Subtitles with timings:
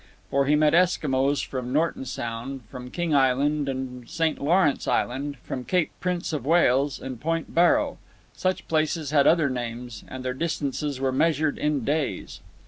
[0.31, 4.41] For he met Eskimos from Norton Sound, from King Island and St.
[4.43, 7.99] Lawrence Island, from Cape Prince of Wales, and Point Barrow.
[8.33, 12.39] Such places had other names, and their distances were measured in days.